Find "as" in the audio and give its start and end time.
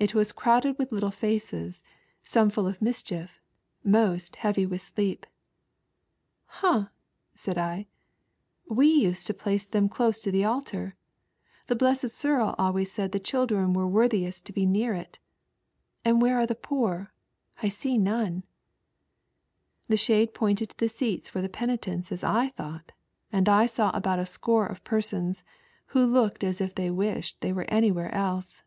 22.12-22.20, 26.44-26.60